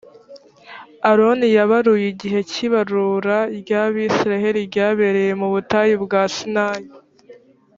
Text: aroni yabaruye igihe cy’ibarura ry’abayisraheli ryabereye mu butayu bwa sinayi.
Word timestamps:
aroni 1.09 1.47
yabaruye 1.57 2.05
igihe 2.13 2.39
cy’ibarura 2.49 3.37
ry’abayisraheli 3.59 4.59
ryabereye 4.69 5.31
mu 5.41 5.47
butayu 5.53 5.95
bwa 6.05 6.21
sinayi. 6.35 6.87